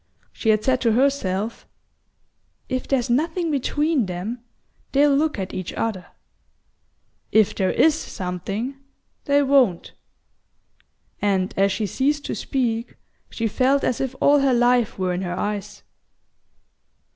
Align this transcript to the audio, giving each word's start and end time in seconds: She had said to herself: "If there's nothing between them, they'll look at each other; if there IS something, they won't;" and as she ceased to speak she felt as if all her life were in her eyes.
She 0.33 0.49
had 0.49 0.63
said 0.63 0.81
to 0.81 0.93
herself: 0.93 1.67
"If 2.67 2.87
there's 2.87 3.07
nothing 3.07 3.51
between 3.51 4.07
them, 4.07 4.43
they'll 4.93 5.15
look 5.15 5.37
at 5.37 5.53
each 5.53 5.73
other; 5.73 6.07
if 7.31 7.53
there 7.53 7.69
IS 7.69 7.93
something, 7.93 8.77
they 9.25 9.43
won't;" 9.43 9.93
and 11.21 11.53
as 11.55 11.71
she 11.71 11.85
ceased 11.85 12.25
to 12.25 12.33
speak 12.33 12.95
she 13.29 13.47
felt 13.47 13.83
as 13.83 14.01
if 14.01 14.15
all 14.19 14.39
her 14.39 14.55
life 14.55 14.97
were 14.97 15.13
in 15.13 15.21
her 15.21 15.37
eyes. 15.37 15.83